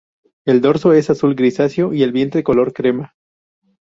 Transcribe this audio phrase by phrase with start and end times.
[0.45, 3.13] El dorso es azul grisáceo y el vientre color crema.